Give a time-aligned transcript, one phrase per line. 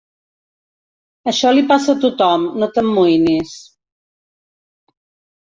[1.31, 3.55] Això li passa a tothom, no t'amoïnis.